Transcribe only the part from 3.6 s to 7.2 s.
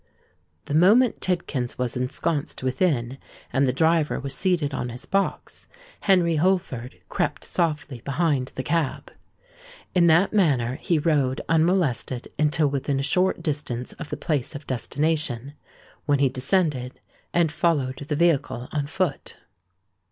the driver was seated on his box, Henry Holford